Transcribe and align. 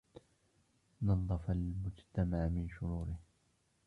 نظِّف 1.01 1.49
المجتمع 1.51 2.47
من 2.47 2.67
شروره. 2.69 3.19